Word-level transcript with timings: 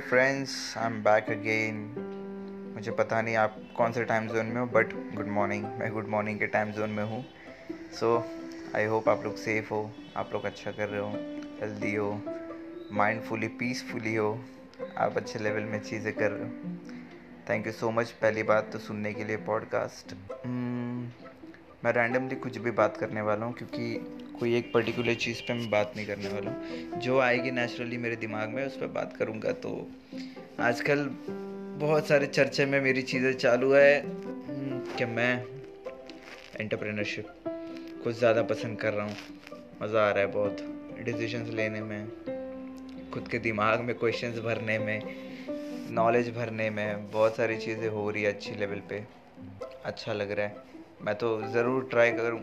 Friends 0.00 0.78
I 0.78 0.86
am 0.86 1.02
back 1.02 1.30
again 1.30 1.76
मुझे 2.74 2.90
पता 2.90 3.22
नहीं 3.22 3.36
आप 3.36 3.56
कौन 3.76 3.92
से 3.92 4.04
टाइम 4.04 4.28
जोन 4.28 4.46
में 4.46 4.60
हो 4.60 4.66
बट 4.66 5.14
गुड 5.14 5.26
मॉर्निंग 5.26 5.64
मैं 5.64 5.92
गुड 5.92 6.08
मॉर्निंग 6.08 6.38
के 6.38 6.46
टाइम 6.46 6.72
जोन 6.72 6.90
में 6.90 7.04
हूँ. 7.04 7.24
सो 8.00 8.24
आई 8.76 8.84
होप 8.84 9.08
आप 9.08 9.24
लोग 9.24 9.36
सेफ़ 9.36 9.70
हो 9.70 9.92
आप 10.16 10.30
लोग 10.32 10.44
अच्छा 10.44 10.70
कर 10.70 10.88
रहे 10.88 11.00
हो 11.00 11.10
हेल्दी 11.60 11.94
हो 11.94 12.22
माइंडफुली 12.92 13.48
पीसफुली 13.48 14.14
हो 14.14 14.44
आप 14.98 15.16
अच्छे 15.16 15.38
लेवल 15.38 15.62
में 15.62 15.80
चीज़ें 15.80 16.12
कर 16.14 16.30
रहे 16.30 16.44
हो. 16.44 16.78
थैंक 17.50 17.66
यू 17.66 17.72
सो 17.72 17.90
मच 17.90 18.10
पहली 18.10 18.42
बात 18.42 18.70
तो 18.72 18.78
सुनने 18.78 19.12
के 19.12 19.24
लिए 19.24 19.36
पॉडकास्ट 19.36 20.08
hmm, 20.08 21.27
मैं 21.88 21.92
रैंडमली 21.94 22.36
कुछ 22.36 22.56
भी 22.58 22.70
बात 22.70 22.96
करने 22.96 23.20
वाला 23.20 23.46
हूँ 23.46 23.54
क्योंकि 23.54 24.34
कोई 24.38 24.54
एक 24.56 24.72
पर्टिकुलर 24.72 25.14
चीज़ 25.14 25.40
पे 25.42 25.54
मैं 25.54 25.68
बात 25.70 25.92
नहीं 25.96 26.06
करने 26.06 26.28
वाला 26.28 26.50
हूँ। 26.50 27.00
जो 27.00 27.18
आएगी 27.18 27.50
नेचुरली 27.50 27.98
मेरे 27.98 28.16
दिमाग 28.16 28.48
में 28.48 28.66
उस 28.66 28.76
पर 28.76 28.86
बात 28.86 29.16
करूँगा। 29.16 29.52
तो 29.52 29.70
आजकल 30.60 31.04
बहुत 31.80 32.06
सारे 32.06 32.26
चर्चे 32.26 32.66
में 32.66 32.80
मेरी 32.80 33.02
चीज़ें 33.02 33.32
चालू 33.32 33.72
है 33.72 34.00
हम्म, 34.00 34.96
कि 34.96 35.04
मैं 35.04 35.32
एंटरप्रेनरशिप 36.60 37.28
कुछ 38.04 38.16
ज़्यादा 38.16 38.42
पसंद 38.42 38.80
कर 38.80 38.92
रहा 38.92 39.06
हूँ। 39.06 39.16
मज़ा 39.82 40.06
आ 40.08 40.10
रहा 40.10 40.24
है 40.24 40.32
बहुत 40.32 40.56
डिसीजंस 41.00 41.48
लेने 41.48 41.80
में 41.80 43.10
खुद 43.14 43.28
के 43.28 43.38
दिमाग 43.38 43.80
में 43.80 43.94
क्वेश्चंस 43.98 44.38
भरने 44.38 44.78
में 44.78 45.00
नॉलेज 45.90 46.34
भरने 46.36 46.70
में 46.70 47.10
बहुत 47.10 47.36
सारी 47.36 47.56
चीज़ें 47.56 47.88
हो 47.88 48.10
रही 48.10 48.22
है 48.22 48.32
अच्छी 48.32 48.54
लेवल 48.54 48.82
पे। 48.90 49.06
अच्छा 49.84 50.12
लग 50.12 50.30
रहा 50.30 50.46
है। 50.46 50.77
मैं 51.00 51.14
तो 51.14 51.28
ज़रूर 51.52 51.86
ट्राई 51.90 52.10
करूँ 52.12 52.38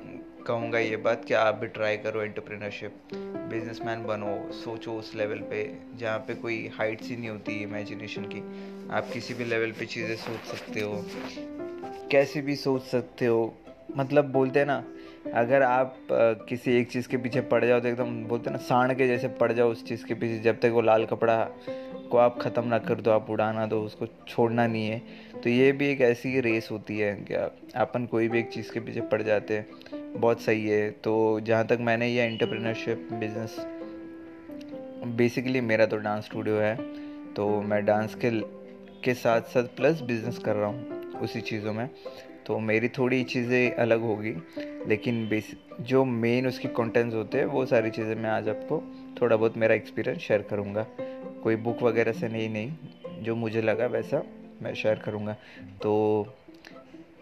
कहूँगा 0.47 0.79
ये 0.79 0.97
बात 0.97 1.23
कि 1.25 1.33
आप 1.33 1.55
भी 1.55 1.67
ट्राई 1.67 1.97
करो 1.97 2.21
एंटरप्रेनरशिप 2.23 3.13
बिजनेसमैन 3.49 4.03
बनो, 4.05 4.51
सोचो 4.53 4.93
उस 4.99 5.13
लेवल 5.15 5.39
पे 5.49 5.63
जहाँ 5.99 6.19
पे 6.19 6.35
कोई 6.35 6.69
हाइट्स 6.77 7.09
ही 7.09 7.15
नहीं 7.17 7.29
होती 7.29 7.61
इमेजिनेशन 7.63 8.25
की। 8.33 8.41
आप 8.93 9.09
किसी 9.13 9.33
भी 9.33 9.45
लेवल 9.45 9.71
पे 9.79 9.85
चीज़ें 9.85 10.15
सोच 10.15 10.55
सकते 10.55 10.81
हो, 10.81 11.03
कैसे 12.11 12.41
भी 12.41 12.55
सोच 12.55 12.81
सकते 12.83 13.25
हो। 13.25 13.53
मतलब 13.97 14.31
बोलते 14.31 14.59
हैं 14.59 14.65
ना, 14.65 14.83
अगर 15.35 15.61
आप 15.63 15.97
किसी 16.49 16.77
एक 16.79 16.91
चीज़ 16.91 17.07
के 17.09 17.17
पीछे 17.17 17.41
पड़ 17.43 17.63
जाओ 17.65 17.79
तो 17.79 17.87
एकदम 17.87 18.23
बोलते 18.27 18.49
हैं 18.49 18.57
ना, 18.57 18.63
सांड 18.63 18.97
के 18.97 19.07
जैसे 19.07 19.27
पड़ 19.39 19.51
जाओ 19.51 19.71
उस 19.71 19.85
चीज़ 19.87 20.05
के 20.05 20.13
पीछे। 20.13 20.39
जब 20.41 20.59
तक 20.59 20.71
वो 20.73 20.81
लाल 20.81 21.05
कपड़ा 21.05 21.43
को 22.11 22.17
आप 22.17 22.37
ख़त्म 22.41 22.67
ना 22.67 22.77
कर 22.79 22.95
दो, 22.95 23.11
आप 23.11 23.29
उड़ाना 23.29 23.65
दो, 23.65 23.81
उसको 23.81 24.07
छोड़ना 24.27 24.65
नहीं 24.67 24.87
है। 24.87 25.34
तो 25.43 25.49
ये 25.49 25.71
भी 25.71 25.87
एक 25.87 26.01
ऐसी 26.01 26.39
रेस 26.41 26.67
होती 26.71 26.97
है 26.99 27.13
क्या 27.17 27.49
अपन 27.81 28.05
कोई 28.05 28.27
भी 28.27 28.39
एक 28.39 28.49
चीज़ 28.51 28.71
के 28.71 28.79
पीछे 28.79 29.01
पड़ 29.03 29.21
जाते 29.21 29.57
हैं, 29.57 29.65
बहुत 30.15 30.41
सही 30.41 30.67
है। 30.67 30.89
तो 30.91 31.39
जहाँ 31.39 31.65
तक 31.67 31.77
मैंने 31.81 32.07
ये 32.09 32.23
एंटरप्रेन्योरशिप 32.23 33.07
बिज़नेस 33.13 33.55
बेसिकली 35.07 35.61
मेरा 35.61 35.85
तो 35.85 35.97
डांस 35.97 36.25
स्टूडियो 36.25 36.55
है 36.55 36.75
तो 37.33 37.49
मैं 37.61 37.83
डांस 37.85 38.15
के 38.15 38.29
के 39.03 39.13
साथ 39.13 39.41
साथ 39.49 39.63
प्लस 39.77 40.01
बिज़नेस 40.01 40.37
कर 40.37 40.55
रहा 40.55 40.67
हूँ 40.67 41.19
उसी 41.21 41.41
चीज़ों 41.41 41.73
में। 41.73 41.89
तो 42.45 42.57
मेरी 42.59 42.87
थोड़ी 42.89 43.23
चीज़ें 43.23 43.71
अलग 43.73 44.01
होगी, 44.01 44.33
लेकिन 44.87 45.27
बेस 45.29 45.51
जो 45.81 46.03
मेन 46.05 46.47
उसकी 46.47 46.67
कंटेंट्स 46.69 47.15
होते 47.15 47.37
हैं, 47.37 47.45
वो 47.45 47.65
सारी 47.65 47.89
चीज़ें 47.89 48.15
मैं 48.15 48.29
आज 48.29 48.49
आपको 48.49 48.81
थोड़ा 49.21 49.35
बहुत 49.35 49.57
मेरा 49.57 49.75
एक्सपीरियंस 49.75 50.21
शेयर 50.21 50.41
करूँगा। 50.41 50.85
कोई 51.43 51.55
बुक 51.57 51.81
वगैरह 51.83 52.11
से 52.11 52.27
नहीं 52.27 52.49
नहीं, 52.49 52.71
जो 53.23 53.35
मुझे 53.35 53.61
लगा 53.61 53.85
वैसा 53.87 54.23
मैं 54.61 54.73
शेयर 54.73 54.95
करूँगा। 54.95 55.33
तो 55.81 56.33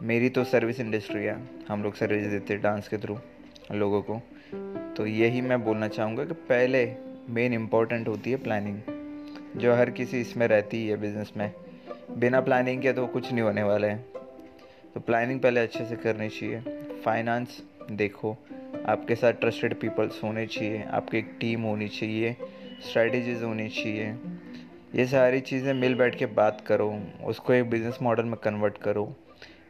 मेरी 0.01 0.29
तो 0.29 0.43
सर्विस 0.43 0.79
इंडस्ट्री 0.79 1.23
है। 1.23 1.41
हम 1.67 1.83
लोग 1.83 1.95
सर्विस 1.95 2.27
देते 2.27 2.53
हैं 2.53 2.63
डांस 2.63 2.87
के 2.87 2.97
थ्रू 2.97 3.17
लोगों 3.71 4.01
को। 4.01 4.21
तो 4.97 5.07
यही 5.07 5.41
मैं 5.41 5.63
बोलना 5.63 5.87
चाहूँगा 5.87 6.25
कि 6.25 6.33
पहले 6.33 6.95
मेन 7.29 7.53
इंपॉर्टेंट 7.53 8.07
होती 8.07 8.31
है 8.31 8.37
प्लानिंग 8.37 8.81
जो 9.57 9.75
हर 9.75 9.89
किसी 9.89 10.21
इसमें 10.21 10.47
रहती 10.47 10.87
है 10.87 10.97
बिज़नेस 10.97 11.31
में। 11.37 11.51
बिना 12.17 12.41
प्लानिंग 12.41 12.81
के 12.81 12.93
तो 12.93 13.07
कुछ 13.07 13.31
नहीं 13.31 13.41
होने 13.41 13.63
वाला 13.63 13.87
है। 13.87 14.05
तो 14.93 14.99
प्लानिंग 14.99 15.39
पहले 15.39 15.59
अच्छे 15.59 15.85
से 15.85 15.95
करनी 15.95 16.29
चाहिए। 16.29 16.59
फाइनेंस 17.05 17.61
देखो। 17.91 18.37
आपके 18.85 19.15
साथ 19.15 19.33
ट्रस्टेड 19.33 19.79
पीपल्स 19.79 20.23
होने 20.23 20.45
चाहिए। 20.47 20.83
आपकी 20.83 21.17
एक 21.17 21.37
टीम 21.39 21.61
होनी 21.61 21.87
चाहिए। 21.87 22.35
स्ट्रेटजीज 22.89 23.43
होनी 23.43 23.69
चाहिए। 23.69 24.15
ये 24.95 25.05
सारी 25.07 25.39
चीज़ें 25.39 25.73
मिल 25.73 25.95
बैठ 25.95 26.15
के 26.15 26.25
बात 26.31 26.59
करो, 26.67 26.87
उसको 27.25 27.53
एक 27.53 27.69
बिज़नेस 27.69 27.97
मॉडल 28.01 28.23
में 28.23 28.35
कन्वर्ट 28.43 28.77
करो। 28.77 29.07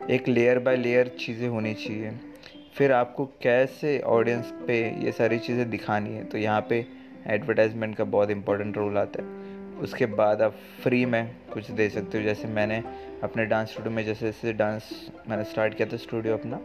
एक 0.09 0.28
लेयर 0.28 0.59
बाय 0.59 0.78
लेयर 0.78 1.07
चीज़ें 1.19 1.47
होनी 1.47 1.73
चाहिए। 1.73 2.11
फिर 2.75 2.91
आपको 2.91 3.25
कैसे 3.41 3.97
ऑडियंस 4.07 4.51
पे 4.67 4.79
ये 5.06 5.12
सारी 5.12 5.39
चीज़ें 5.39 5.69
दिखानी 5.69 6.16
है 6.16 6.23
तो 6.25 6.38
यहाँ 6.38 6.66
पे 6.69 6.85
एडवर्टाइजमेंट 7.28 7.95
का 7.95 8.03
बहुत 8.06 8.31
इंपॉर्टेंट 8.31 8.78
रोल 8.78 8.97
आता 8.97 9.23
है। 9.23 9.81
उसके 9.81 10.06
बाद 10.06 10.41
आप 10.41 10.56
फ्री 10.83 11.06
में 11.06 11.35
कुछ 11.53 11.72
दे 11.72 11.89
सकते 11.89 12.17
हो, 12.17 12.23
जैसे 12.23 12.47
मैंने 12.50 12.83
अपने 13.23 13.45
डांस 13.45 13.72
स्टूडियो 13.72 13.95
में 13.95 14.03
जैसे 14.06 14.25
जैसे 14.25 14.53
डांस 14.53 14.89
मैंने 15.29 15.44
स्टार्ट 15.45 15.78
किया 15.78 15.88
था 15.88 15.97
स्टूडियो 16.00 16.38
अपना 16.38 16.59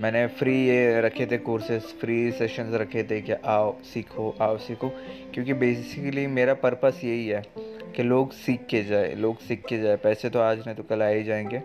मैंने 0.00 0.26
फ्री 0.26 0.66
ये 0.66 1.00
रखे 1.00 1.26
थे 1.26 1.38
कोर्सेज 1.38 1.82
फ्री 1.82 2.32
सेशंस 2.32 2.74
रखे 2.74 3.02
थे 3.02 3.20
कि 3.20 3.32
आओ, 3.32 3.82
सीखो 3.82 4.36
आओ, 4.40 4.56
सीखो। 4.56 4.88
क्योंकि 5.34 5.54
बेसिकली 5.54 6.26
मेरा 6.26 6.54
पर्पस 6.54 7.00
यही 7.04 7.28
है 7.28 7.42
कि 7.96 8.02
लोग 8.02 8.32
सीख 8.32 8.66
के 8.70 8.82
जाए, 8.84 9.14
लोग 9.14 9.38
सीख 9.38 9.62
के 9.68 9.78
जाए। 9.78 9.96
पैसे 9.96 10.30
तो 10.30 10.38
आज 10.38 10.58
नहीं 10.58 10.74
तो 10.74 10.82
कल 10.82 11.02
आ 11.02 11.08
ही 11.08 11.22
जाएँगे, 11.24 11.62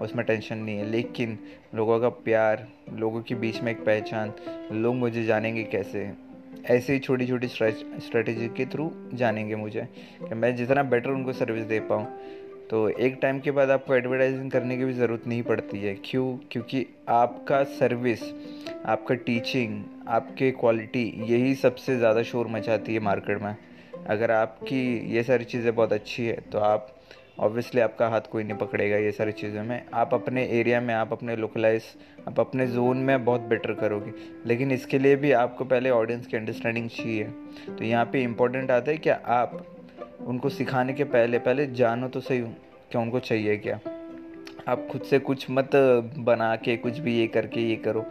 उसमें 0.00 0.26
टेंशन 0.26 0.58
नहीं 0.58 0.78
है। 0.78 0.90
लेकिन 0.90 1.38
लोगों 1.74 2.00
का 2.00 2.08
प्यार, 2.08 2.66
लोगों 2.92 3.22
के 3.22 3.34
बीच 3.34 3.60
में 3.60 3.72
एक 3.72 3.78
पहचान, 3.78 4.32
लोग 4.72 4.94
मुझे 4.94 5.24
जानेंगे 5.24 5.62
कैसे? 5.64 6.10
ऐसे 6.66 6.92
ही 6.92 6.98
छोटी 6.98 7.26
छोटी 7.26 7.48
स्ट्रेटजी 7.48 8.48
के 8.48 8.64
थ्रू 8.66 8.90
जानेंगे 9.14 9.54
मुझे 9.54 9.88
कि 10.28 10.34
मैं 10.34 10.56
जितना 10.56 10.82
बेटर 10.82 11.10
उनको 11.10 11.32
सर्विस 11.32 11.64
दे 11.64 11.80
पाऊँ। 11.80 12.06
तो 12.70 12.88
एक 12.88 13.18
टाइम 13.22 13.38
के 13.40 13.50
बाद 13.50 13.70
आपको 13.70 13.94
एडवर्टाइजिंग 13.94 14.50
करने 14.50 14.76
की 14.78 14.84
भी 14.84 14.92
ज़रूरत 14.92 15.26
नहीं 15.26 15.42
पड़ती 15.42 15.78
है। 15.78 15.94
क्यों? 16.04 16.36
क्योंकि 16.52 16.86
आपका 17.08 17.62
सर्विस 17.70 18.22
आपका 18.86 19.14
टीचिंग 19.16 19.82
आपके 20.08 20.50
क्वालिटी 20.52 21.02
यही 21.28 21.54
सबसे 21.56 21.96
ज़्यादा 21.98 22.22
शोर 22.22 22.48
मचाती 22.48 22.94
है 22.94 23.00
मार्केट 23.00 23.42
में। 23.42 23.54
अगर 24.06 24.30
आपकी 24.30 24.82
ये 25.14 25.22
सारी 25.22 25.44
चीज़ें 25.44 25.74
बहुत 25.74 25.92
अच्छी 25.92 26.26
है 26.26 26.36
तो 26.52 26.58
आप 26.58 26.94
ऑब्वियसली 27.38 27.80
आपका 27.80 28.08
हाथ 28.08 28.20
कोई 28.32 28.44
नहीं 28.44 28.56
पकड़ेगा 28.58 28.96
ये 28.96 29.10
सारी 29.12 29.32
चीज़ों 29.32 29.64
में। 29.64 29.82
आप 29.94 30.14
अपने 30.14 30.44
एरिया 30.50 30.80
में, 30.80 30.94
आप 30.94 31.12
अपने 31.12 31.36
लोकलाइज 31.36 31.82
आप 32.28 32.40
अपने 32.40 32.66
जोन 32.68 32.96
में 32.98 33.24
बहुत 33.24 33.40
बेटर 33.42 33.72
करोगे। 33.74 34.12
लेकिन 34.46 34.72
इसके 34.72 34.98
लिए 34.98 35.16
भी 35.16 35.32
आपको 35.34 35.64
पहले 35.64 35.90
ऑडियंस 35.90 36.26
की 36.26 36.36
अंडरस्टैंडिंग 36.36 36.88
चाहिए। 36.90 37.24
तो 37.68 37.84
यहाँ 37.84 38.04
पे 38.04 38.22
इम्पोर्टेंट 38.22 38.70
आता 38.70 38.90
है 38.90 38.96
कि 38.98 39.10
आप 39.10 39.60
उनको 40.26 40.48
सिखाने 40.48 40.92
के 40.92 41.04
पहले 41.04 41.38
पहले 41.38 41.66
जानो 41.66 42.08
तो 42.08 42.20
सही 42.20 42.40
क्या 42.90 43.00
उनको 43.00 43.20
चाहिए 43.20 43.56
क्या? 43.56 43.78
आप 44.68 44.86
खुद 44.92 45.02
से 45.02 45.18
कुछ 45.18 45.46
मत 45.50 45.70
बना 46.18 46.54
के, 46.56 46.76
कुछ 46.76 46.98
भी 46.98 47.16
ये 47.18 47.26
करके, 47.26 47.60
ये 47.60 47.76
करो। 47.76 48.04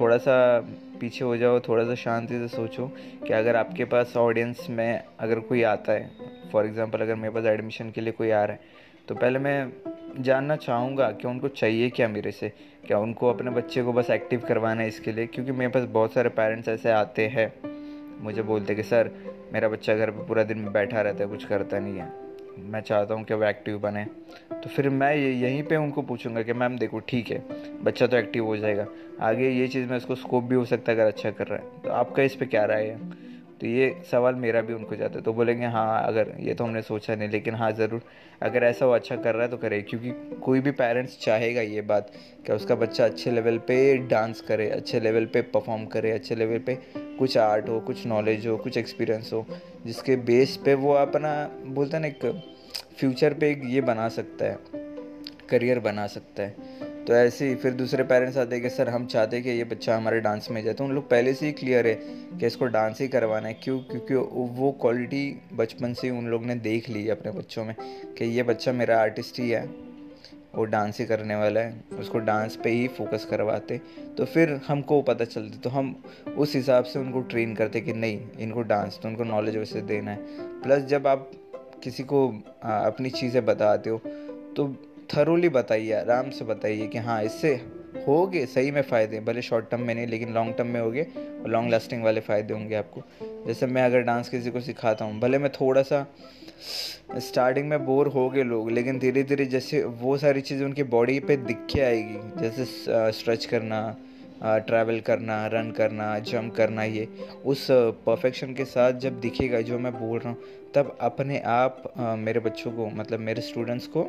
थोड़ा 0.00 0.16
सा 0.16 0.60
पीछे 1.00 1.24
हो 1.24 1.36
जाओ 1.36 1.60
थोड़ा 1.60 1.84
सा 1.84 1.94
शांति 1.94 2.38
से 2.38 2.48
सोचो 2.48 2.86
कि 3.26 3.32
अगर 3.32 3.56
आपके 3.56 3.84
पास 3.84 4.16
ऑडियंस 4.16 4.66
में 4.70 5.02
अगर 5.20 5.40
कोई 5.40 5.62
आता 5.62 5.92
है 5.92 6.10
फॉर 6.52 6.66
एग्ज़ाम्पल 6.66 7.00
अगर 7.00 7.14
मेरे 7.14 7.34
पास 7.34 7.44
एडमिशन 7.44 7.90
के 7.90 8.00
लिए 8.00 8.12
कोई 8.12 8.30
आ 8.30 8.44
रहा 8.44 8.52
है 8.52 8.60
तो 9.08 9.14
पहले 9.14 9.38
मैं 9.38 10.22
जानना 10.22 10.56
चाहूँगा 10.56 11.10
कि 11.10 11.28
उनको 11.28 11.48
चाहिए 11.48 11.90
क्या 11.90 12.08
मेरे 12.08 12.32
से? 12.32 12.52
क्या 12.86 12.98
उनको 12.98 13.28
अपने 13.30 13.50
बच्चे 13.50 13.82
को 13.82 13.92
बस 13.92 14.10
एक्टिव 14.10 14.42
करवाना 14.48 14.82
है 14.82 14.88
इसके 14.88 15.12
लिए? 15.12 15.26
क्योंकि 15.26 15.52
मेरे 15.52 15.70
पास 15.70 15.88
बहुत 15.88 16.12
सारे 16.12 16.28
पेरेंट्स 16.28 16.68
ऐसे 16.68 16.90
आते 16.90 17.26
हैं। 17.28 17.52
मुझे 18.20 18.42
बोलते 18.42 18.74
कि, 18.74 18.82
सर, 18.82 19.10
मेरा 19.52 19.68
बच्चा 19.68 19.94
घर 19.94 20.10
पर 20.10 20.24
पूरा 20.24 20.42
दिन 20.42 20.58
में 20.58 20.72
बैठा 20.72 21.00
रहता 21.00 21.24
है, 21.24 21.30
कुछ 21.30 21.44
करता 21.44 21.78
नहीं 21.78 21.98
है। 21.98 22.24
मैं 22.58 22.80
चाहता 22.80 23.14
हूँ 23.14 23.24
कि 23.24 23.34
वो 23.34 23.44
एक्टिव 23.44 23.78
बने। 23.78 24.04
तो 24.52 24.68
फिर 24.68 24.88
मैं 24.88 25.16
यहीं 25.16 25.62
पे 25.62 25.76
उनको 25.76 26.02
पूछूँगा 26.02 26.42
कि, 26.42 26.52
मैम, 26.52 26.78
देखो, 26.78 26.98
ठीक 26.98 27.30
है, 27.30 27.44
बच्चा 27.82 28.06
तो 28.06 28.16
एक्टिव 28.16 28.44
हो 28.44 28.56
जाएगा। 28.56 28.86
आगे 29.20 29.50
ये 29.50 29.68
चीज़ 29.68 29.90
में 29.90 29.96
उसको 29.96 30.14
स्कोप 30.14 30.44
भी 30.44 30.54
हो 30.54 30.64
सकता 30.64 30.92
है 30.92 30.98
अगर 30.98 31.06
अच्छा 31.06 31.30
कर 31.30 31.46
रहा 31.46 31.58
है। 31.58 31.82
तो 31.84 31.90
आपका 31.90 32.22
इस 32.22 32.34
पर 32.34 32.46
क्या 32.46 32.64
राय 32.64 32.84
है? 32.84 33.24
तो 33.60 33.66
ये 33.66 34.02
सवाल 34.10 34.34
मेरा 34.34 34.60
भी 34.60 34.72
उनको 34.72 34.96
जाता 34.96 35.14
है। 35.14 35.22
तो 35.22 35.32
बोलेंगे 35.32 35.66
हाँ 35.66 36.04
अगर, 36.04 36.32
ये 36.40 36.54
तो 36.54 36.64
हमने 36.64 36.82
सोचा 36.82 37.14
नहीं, 37.14 37.28
लेकिन 37.28 37.54
हाँ 37.54 37.72
ज़रूर, 37.72 38.02
अगर 38.42 38.64
ऐसा 38.64 38.86
वो 38.86 38.92
अच्छा 38.92 39.16
कर 39.16 39.34
रहा 39.34 39.42
है 39.42 39.48
तो 39.48 39.56
करे। 39.56 39.82
क्योंकि 39.82 40.36
कोई 40.40 40.60
भी 40.60 40.70
पेरेंट्स 40.70 41.20
चाहेगा 41.20 41.60
ये 41.60 41.80
बात 41.80 42.10
कि 42.46 42.52
उसका 42.52 42.74
बच्चा 42.74 43.04
अच्छे 43.04 43.30
लेवल 43.30 43.58
पे 43.58 43.96
डांस 43.96 44.40
करे, 44.40 44.70
अच्छे 44.70 45.00
लेवल 45.00 45.26
पे 45.26 45.42
परफॉर्म 45.42 45.86
करे, 45.86 46.10
अच्छे 46.10 46.34
लेवल 46.34 46.58
पे 46.58 46.78
कुछ 47.18 47.38
आर्ट 47.38 47.68
हो, 47.68 47.80
कुछ 47.80 48.06
नॉलेज 48.06 48.46
हो, 48.46 48.56
कुछ 48.56 48.78
एक्सपीरियंस 48.78 49.30
हो, 49.32 49.46
जिसके 49.86 50.16
बेस 50.16 50.56
पे 50.64 50.74
वो 50.74 50.92
अपना, 50.92 51.50
बोलता 51.66 51.98
ना 51.98 52.06
एक 52.06 52.42
फ्यूचर 52.98 53.34
पे 53.34 53.60
ये 53.64 53.80
बना 53.80 54.08
सकता 54.08 54.44
है 54.44 54.58
करियर 55.48 55.78
बना 55.78 56.06
सकता 56.06 56.42
है। 56.42 56.56
तो 57.04 57.14
ऐसे 57.14 57.48
ही 57.48 57.54
फिर 57.54 57.72
दूसरे 57.72 58.02
पेरेंट्स 58.02 58.36
आते 58.36 58.54
हैं 58.54 58.64
कि, 58.64 58.70
सर, 58.70 58.88
हम 58.88 59.06
चाहते 59.06 59.36
हैं 59.36 59.44
कि 59.44 59.50
ये 59.50 59.64
बच्चा 59.64 59.96
हमारे 59.96 60.20
डांस 60.20 60.48
में 60.50 60.62
जाए। 60.62 60.74
तो 60.74 60.84
उन 60.84 60.92
लोग 60.92 61.10
पहले 61.10 61.34
से 61.34 61.46
ही 61.46 61.52
क्लियर 61.52 61.86
है 61.86 61.94
कि 62.38 62.46
इसको 62.46 62.64
डांस 62.64 63.00
ही 63.00 63.08
करवाना 63.08 63.48
है। 63.48 63.54
क्यों? 63.54 63.78
क्योंकि 63.78 64.14
वो 64.60 64.72
क्वालिटी 64.80 65.42
बचपन 65.52 65.94
से 65.94 66.10
उन 66.10 66.26
लोग 66.26 66.44
ने 66.44 66.54
देख 66.54 66.88
ली 66.88 67.04
है 67.04 67.10
अपने 67.10 67.32
बच्चों 67.32 67.64
में 67.64 67.74
कि 68.18 68.24
ये 68.24 68.42
बच्चा 68.42 68.72
मेरा 68.72 69.00
आर्टिस्ट 69.00 69.38
ही 69.38 69.50
है। 69.50 69.93
वो 70.54 70.64
डांस 70.64 71.00
ही 71.00 71.06
करने 71.06 71.36
वाला 71.36 71.60
है 71.60 71.84
उसको 71.98 72.18
डांस 72.18 72.56
पे 72.56 72.70
ही 72.70 72.88
फोकस 72.88 73.24
करवाते 73.24 73.80
तो 74.18 74.24
फिर 74.24 74.60
हमको 74.66 75.02
पता 75.02 75.24
चलता 75.24 75.58
तो 75.58 75.70
हम 75.70 76.02
उस 76.38 76.54
हिसाब 76.54 76.84
से 76.84 76.98
उनको 76.98 77.20
ट्रेन 77.20 77.54
करते 77.54 77.80
कि 77.80 77.92
नहीं 77.92 78.20
इनको 78.38 78.62
डांस 78.62 78.98
तो 79.02 79.08
उनको 79.08 79.24
नॉलेज 79.24 79.56
वैसे 79.56 79.80
देना 79.80 80.10
है। 80.10 80.18
प्लस 80.62 80.82
जब 80.82 81.06
आप 81.06 81.30
किसी 81.84 82.02
को 82.02 82.42
आ, 82.64 82.78
अपनी 82.78 83.10
चीज़ें 83.10 83.46
बताते 83.46 83.90
हो 83.90 83.98
तो 84.56 84.76
थरोली 85.16 85.48
बताइए 85.48 85.92
आराम 85.92 86.30
से 86.30 86.44
बताइए 86.44 86.86
कि 86.86 86.98
हाँ 86.98 87.22
इससे 87.22 87.54
हो 87.98 88.26
गए 88.26 88.44
सही 88.46 88.70
में 88.70 88.80
फ़ायदे, 88.82 89.20
भले 89.20 89.42
शॉर्ट 89.42 89.70
टर्म 89.70 89.80
में 89.80 89.94
नहीं, 89.94 90.06
लेकिन 90.06 90.32
लॉन्ग 90.34 90.54
टर्म 90.58 90.68
में 90.68 90.80
हो 90.80 90.90
गए 90.90 91.02
और 91.42 91.48
लॉन्ग 91.50 91.70
लास्टिंग 91.70 92.02
वाले 92.04 92.20
फ़ायदे 92.20 92.54
होंगे 92.54 92.74
आपको। 92.74 93.02
जैसे 93.46 93.66
मैं 93.66 93.82
अगर 93.82 94.00
डांस 94.02 94.28
किसी 94.28 94.50
को 94.50 94.60
सिखाता 94.60 95.04
हूँ, 95.04 95.18
भले 95.20 95.38
मैं 95.38 95.50
थोड़ा 95.52 95.82
सा 95.82 96.06
स्टार्टिंग 97.20 97.68
में 97.68 97.84
बोर 97.86 98.08
हो 98.08 98.28
गए 98.30 98.42
लोग, 98.42 98.70
लेकिन 98.70 98.98
धीरे 98.98 99.22
धीरे 99.22 99.44
जैसे 99.46 99.82
वो 99.84 100.16
सारी 100.18 100.40
चीज़ें 100.40 100.64
उनकी 100.66 100.82
बॉडी 100.90 101.18
पे 101.20 101.36
दिख 101.38 101.66
के 101.72 101.80
आएगी, 101.82 102.18
जैसे 102.40 102.64
स्ट्रेच 103.12 103.44
करना 103.46 103.96
ट्रैवल 104.42 104.98
करना 105.00 105.46
रन 105.46 105.70
करना 105.70 106.18
जंप 106.20 106.54
करना, 106.54 106.84
ये 106.84 107.08
उस 107.44 107.66
परफेक्शन 108.06 108.54
के 108.54 108.64
साथ 108.64 108.92
जब 109.00 109.20
दिखेगा, 109.20 109.60
जो 109.60 109.78
मैं 109.78 109.92
बोल 109.94 110.18
रहा 110.18 110.28
हूँ, 110.28 110.38
तब 110.74 110.96
अपने 111.00 111.38
आप 111.46 111.82
मेरे 112.18 112.40
बच्चों 112.40 112.72
को 112.72 112.86
मतलब 112.90 113.20
मेरे 113.20 113.42
स्टूडेंट्स 113.42 113.86
को 113.86 114.08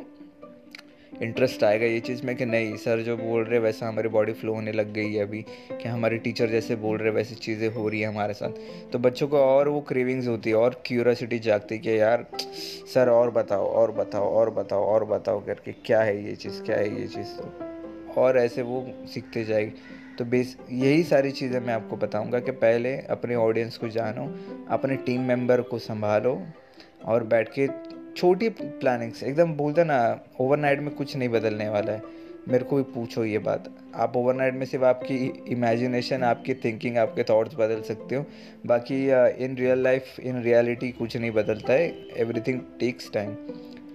इंटरेस्ट 1.22 1.62
आएगा 1.64 1.86
ये 1.86 2.00
चीज़ 2.00 2.24
में 2.26 2.34
कि 2.36 2.46
नहीं 2.46 2.76
सर 2.76 3.00
जो 3.02 3.16
बोल 3.16 3.44
रहे 3.44 3.58
वैसा 3.58 3.88
हमारी 3.88 4.08
बॉडी 4.08 4.32
फ्लो 4.32 4.54
होने 4.54 4.72
लग 4.72 4.92
गई 4.92 5.12
है 5.12 5.22
अभी, 5.22 5.40
कि 5.72 5.88
हमारे 5.88 6.18
टीचर 6.18 6.48
जैसे 6.48 6.76
बोल 6.76 6.98
रहे 6.98 7.10
वैसी 7.10 7.34
चीज़ें 7.34 7.68
हो 7.68 7.88
रही 7.88 8.00
है 8.00 8.08
हमारे 8.08 8.34
साथ। 8.34 8.90
तो 8.92 8.98
बच्चों 8.98 9.28
को 9.28 9.38
और 9.38 9.68
वो 9.68 9.80
क्रेविंग्स 9.80 10.28
होती 10.28 10.50
है, 10.50 10.56
और 10.56 10.82
क्यूरोसिटी 10.86 11.38
जागती 11.38 11.74
है 11.74 11.80
कि 11.80 12.00
यार 12.00 12.26
सर 12.94 13.08
और 13.08 13.30
बताओ 13.30 13.66
और 13.66 13.92
बताओ 13.92 14.28
और 14.30 14.50
बताओ 14.50 14.84
और 14.84 15.04
बताओ 15.04 15.44
करके 15.46 15.72
क्या 15.86 16.00
है 16.00 16.24
ये 16.24 16.34
चीज़, 16.36 16.62
क्या 16.62 16.76
है 16.76 17.00
ये 17.00 17.06
चीज़ 17.06 17.36
तो 17.36 18.20
और 18.20 18.38
ऐसे 18.38 18.62
वो 18.62 18.84
सीखते 19.06 19.44
जाएगी। 19.44 19.72
तो 20.18 20.24
बेस 20.24 20.56
यही 20.70 21.02
सारी 21.04 21.30
चीज़ें 21.30 21.58
मैं 21.60 21.74
आपको 21.74 21.96
बताऊँगा 21.96 22.40
कि 22.40 22.50
पहले 22.52 22.96
अपने 23.10 23.34
ऑडियंस 23.34 23.76
को 23.76 23.88
जानो, 23.88 24.24
अपने 24.70 24.96
टीम 24.96 25.20
मेंबर 25.20 25.60
को 25.62 25.78
संभालो, 25.78 26.40
और 27.04 27.24
बैठ 27.24 27.48
के 27.48 27.66
छोटी 28.16 28.48
प्लानिंग्स, 28.48 29.22
एकदम 29.22 29.52
बोलते 29.54 29.84
ना 29.84 29.96
ओवरनाइट 30.40 30.80
में 30.80 30.90
कुछ 30.90 31.16
नहीं 31.16 31.28
बदलने 31.28 31.68
वाला 31.68 31.92
है। 31.92 32.02
मेरे 32.48 32.64
को 32.64 32.76
भी 32.76 32.82
पूछो 32.82 33.24
ये 33.24 33.38
बात। 33.38 33.68
आप 33.94 34.16
ओवरनाइट 34.16 34.54
में 34.54 34.64
सिर्फ़ 34.66 34.84
आपकी 34.84 35.44
इमेजिनेशन 35.48 36.22
आपकी 36.22 36.54
थिंकिंग 36.54 36.96
आपके 36.96 37.22
थॉट्स 37.22 37.54
बदल 37.54 37.80
सकते 37.82 38.14
हो। 38.14 38.24
बाकी 38.66 39.04
in 39.44 39.56
real 39.56 39.82
life 39.82 40.20
in 40.20 40.42
reality 40.42 40.90
कुछ 40.90 41.16
नहीं 41.16 41.30
बदलता 41.30 41.72
है। 41.72 41.88
एवरीथिंग 42.16 42.60
टेक्स 42.80 43.10
टाइम 43.12 43.36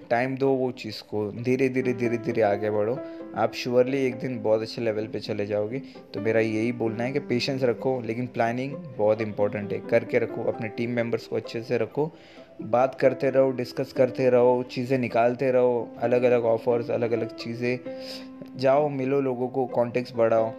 टाइम 0.10 0.36
दो 0.38 0.50
वो 0.50 0.72
चीज़ 0.72 1.02
को। 1.10 1.32
धीरे 1.32 1.70
धीरे 1.70 1.94
धीरे 1.94 2.18
धीरे 2.18 2.42
आगे 2.42 2.70
बढ़ो। 2.70 3.00
आप 3.36 3.54
श्योरली 3.54 4.06
एक 4.06 4.16
दिन 4.16 4.42
बहुत 4.44 4.62
अच्छे 4.62 4.82
लेवल 4.82 5.08
पे 5.08 5.20
चले 5.20 5.46
जाओगे। 5.46 5.82
तो 6.14 6.22
मेरा 6.22 6.40
यही 6.40 6.72
बोलना 6.72 7.04
है 7.04 7.12
कि 7.12 7.20
पेशेंस 7.20 7.64
रखो, 7.64 8.02
लेकिन 8.02 8.28
प्लानिंग 8.28 8.74
बहुत 8.98 9.22
इंपॉर्टेंट 9.22 9.72
है। 9.74 9.80
करके 9.80 10.20
रखो, 10.20 10.44
अपने 10.44 10.68
टीम 10.68 10.92
मेंबर्स 10.92 11.28
को 11.28 11.36
अच्छे 11.36 11.62
से 11.64 11.78
रखो। 11.78 12.12
बात 12.64 12.96
करते 12.96 13.30
रहो 13.30 13.52
डिस्कस 13.52 13.94
करते 13.94 14.30
रहो 14.30 14.62
चीज़ें 14.72 14.98
निकालते 14.98 15.52
रहो 15.52 15.88
अलग 16.02 16.24
अलग 16.24 16.46
ऑफर्स 16.46 16.90
अलग 16.90 17.12
अलग 17.12 17.36
चीज़ें। 17.36 18.58
जाओ 18.58 18.88
मिलो 18.90 19.22
लोगों 19.22 19.48
को 19.48 19.66
कॉन्टेक्ट 19.66 20.16
बढ़ाओ। 20.16 20.52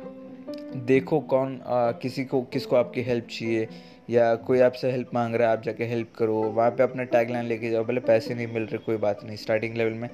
देखो 0.86 1.20
कौन 1.20 1.60
आ, 1.66 1.90
किसी 1.92 2.24
को 2.24 2.42
किसको 2.42 2.76
आपकी 2.76 3.02
हेल्प 3.02 3.26
चाहिए 3.30 3.68
या 4.10 4.34
कोई 4.36 4.60
आपसे 4.60 4.90
हेल्प 4.90 5.10
मांग 5.14 5.34
रहा 5.34 5.48
है 5.48 5.56
आप 5.56 5.62
जाके 5.62 5.84
हेल्प 5.84 6.12
करो। 6.16 6.40
वहाँ 6.52 6.70
पे 6.70 6.82
अपना 6.82 7.04
टैग 7.04 7.30
लाइन 7.30 7.46
लेके 7.46 7.70
जाओ 7.70 7.84
भले 7.84 8.00
पैसे 8.00 8.34
नहीं 8.34 8.46
मिल 8.46 8.62
रहे 8.62 8.78
कोई 8.78 8.96
बात 8.96 9.24
नहीं। 9.24 9.36
स्टार्टिंग 9.36 9.76
लेवल 9.76 9.92
में 9.92 10.08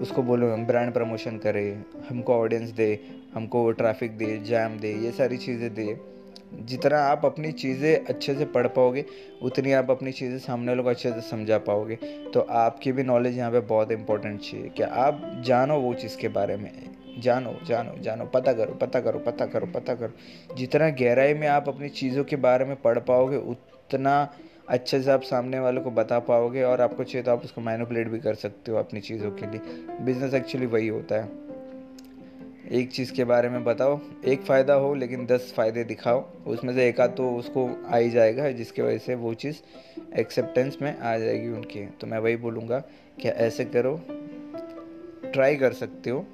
उसको 0.00 0.22
बोलो 0.22 0.52
हम 0.52 0.66
ब्रांड 0.66 0.92
प्रमोशन 0.92 1.38
करें 1.38 1.84
हमको 2.08 2.34
ऑडियंस 2.34 2.70
दे 2.70 2.98
हमको 3.34 3.70
ट्रैफ़िक 3.72 4.16
दे 4.18 4.36
जैम 4.46 4.78
दे 4.78 4.92
ये 5.04 5.12
सारी 5.12 5.36
चीज़ें 5.36 5.72
दे। 5.74 6.15
जितना 6.54 6.98
आप 6.98 7.24
अपनी 7.24 7.52
चीज़ें 7.52 8.04
अच्छे 8.04 8.34
से 8.34 8.44
पढ़ 8.44 8.66
पाओगे, 8.66 9.04
उतनी 9.42 9.72
आप 9.72 9.90
अपनी 9.90 10.12
चीज़ें 10.12 10.38
सामने 10.38 10.68
वालों 10.68 10.84
को 10.84 10.90
अच्छे 10.90 11.12
से 11.12 11.20
समझा 11.20 11.58
पाओगे। 11.58 11.96
तो 12.34 12.40
आपकी 12.40 12.92
भी 12.92 13.02
नॉलेज 13.02 13.38
यहाँ 13.38 13.50
पे 13.52 13.60
बहुत 13.60 13.92
इंपॉर्टेंट 13.92 14.40
चाहिए 14.40 14.68
कि 14.68 14.82
आप 14.82 15.42
जानो 15.44 15.80
वो 15.80 15.94
चीज़ 15.94 16.16
के 16.16 16.28
बारे 16.28 16.56
में। 16.56 16.70
जानो 17.18 17.54
जानो 17.66 18.02
जानो, 18.02 18.24
पता 18.24 18.52
करो 18.52 18.74
पता 18.74 19.00
करो 19.00 19.18
पता 19.18 19.46
करो 19.46 19.66
पता 19.66 19.94
करो। 19.94 20.54
जितना 20.56 20.88
गहराई 20.90 21.34
में 21.34 21.48
आप 21.48 21.68
अपनी 21.68 21.88
चीज़ों 21.88 22.24
के 22.24 22.36
बारे 22.36 22.64
में 22.64 22.76
पढ़ 22.76 22.98
पाओगे, 22.98 23.36
उतना 23.36 24.34
अच्छे 24.68 25.02
से 25.02 25.10
आप 25.10 25.22
सामने 25.22 25.58
वालों 25.58 25.82
को 25.82 25.90
बता 25.90 26.18
पाओगे 26.18 26.62
और 26.62 26.80
आपको 26.80 27.04
चाहिए 27.04 27.22
तो 27.22 27.30
आप 27.30 27.44
उसको 27.44 27.60
मैनुपलेट 27.60 28.08
भी 28.08 28.18
कर 28.18 28.34
सकते 28.34 28.72
हो 28.72 28.78
अपनी 28.78 29.00
चीज़ों 29.00 29.30
के 29.30 29.50
लिए। 29.50 29.60
बिज़नेस 30.04 30.34
एक्चुअली 30.34 30.66
वही 30.66 30.88
होता 30.88 31.22
है। 31.22 31.55
एक 32.72 32.90
चीज़ 32.92 33.12
के 33.12 33.24
बारे 33.24 33.48
में 33.48 33.64
बताओ। 33.64 33.98
एक 34.24 34.42
फ़ायदा 34.42 34.74
हो, 34.74 34.94
लेकिन 34.94 35.26
दस 35.26 35.52
फ़ायदे 35.56 35.84
दिखाओ। 35.84 36.24
उसमें 36.46 36.74
से 36.74 36.88
एक 36.88 37.00
आध 37.00 37.10
तो 37.10 37.30
उसको 37.30 37.68
आ 37.86 37.96
ही 37.96 38.10
जाएगा, 38.10 38.50
जिसकी 38.50 38.82
वजह 38.82 38.98
से 38.98 39.14
वो 39.14 39.34
चीज़ 39.34 39.56
एक्सेप्टेंस 40.18 40.78
में 40.82 40.98
आ 40.98 41.16
जाएगी 41.18 41.48
उनकी। 41.48 41.86
तो 42.00 42.06
मैं 42.06 42.18
वही 42.18 42.36
बोलूँगा 42.36 42.78
कि 43.20 43.28
ऐसे 43.28 43.64
करो 43.64 44.00
ट्राई 45.32 45.56
कर 45.56 45.72
सकते 45.72 46.10
हो। 46.10 46.26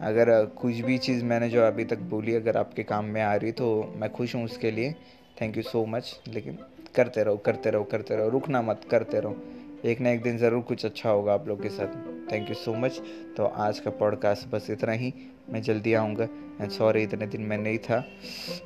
अगर 0.00 0.44
कुछ 0.46 0.74
भी 0.76 0.98
चीज़ 0.98 1.24
मैंने 1.24 1.48
जो 1.48 1.62
अभी 1.62 1.84
तक 1.84 1.98
बोली, 1.98 2.34
अगर 2.34 2.56
आपके 2.56 2.82
काम 2.82 3.04
में 3.04 3.22
आ 3.22 3.34
रही 3.34 3.52
तो 3.52 3.94
मैं 3.96 4.12
खुश 4.12 4.34
हूँ 4.34 4.44
उसके 4.44 4.70
लिए। 4.70 4.94
थैंक 5.40 5.56
यू 5.56 5.62
सो 5.62 5.84
मच 5.86 6.20
लेकिन 6.28 6.58
करते 6.96 7.22
रहो 7.24 7.36
करते 7.36 7.70
रहो 7.70 7.84
करते 7.84 8.16
रहो। 8.16 8.28
रुकना 8.28 8.62
मत, 8.62 8.80
करते 8.90 9.20
रहो। 9.20 9.36
एक 9.84 10.00
ना 10.00 10.10
एक 10.10 10.22
दिन 10.22 10.38
ज़रूर 10.38 10.62
कुछ 10.62 10.84
अच्छा 10.84 11.10
होगा 11.10 11.34
आप 11.34 11.48
लोग 11.48 11.62
के 11.62 11.68
साथ। 11.68 12.13
थैंक 12.32 12.48
यू 12.48 12.54
सो 12.54 12.74
मच 12.74 13.00
तो 13.36 13.44
आज 13.44 13.80
का 13.80 13.90
पॉडकास्ट 13.90 14.48
बस 14.48 14.70
इतना 14.70 14.92
ही। 14.92 15.14
मैं 15.50 15.62
जल्दी 15.62 15.94
आऊँगा। 15.94 16.24
एंड 16.60 16.70
सॉरी 16.70 17.02
इतने 17.02 17.26
दिन 17.26 17.40
मैं 17.40 17.58
नहीं 17.58 17.78
था। 17.78 18.04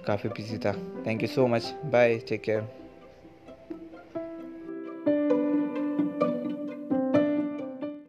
काफ़ी 0.06 0.30
बिज़ी 0.30 0.58
था। 0.58 0.72
Thank 1.06 1.22
you 1.22 1.28
so 1.28 1.46
much 1.46 1.74
bye 1.84 2.18
take 2.18 2.42
care 2.42 2.87